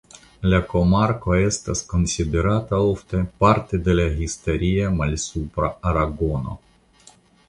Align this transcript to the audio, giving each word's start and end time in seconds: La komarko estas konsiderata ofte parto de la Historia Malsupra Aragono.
La 0.51 0.59
komarko 0.69 1.33
estas 1.49 1.83
konsiderata 1.91 2.79
ofte 2.85 3.21
parto 3.43 3.79
de 3.89 3.95
la 3.99 4.05
Historia 4.21 4.87
Malsupra 4.95 5.71
Aragono. 5.91 6.57